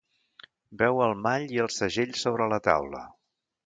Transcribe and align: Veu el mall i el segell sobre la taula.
Veu 0.81 1.03
el 1.09 1.13
mall 1.27 1.47
i 1.59 1.63
el 1.67 1.71
segell 1.77 2.19
sobre 2.25 2.53
la 2.57 2.63
taula. 2.73 3.09